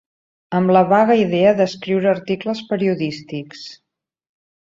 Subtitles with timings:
[0.59, 3.63] Amb la vaga idea d'escriure articles periodístics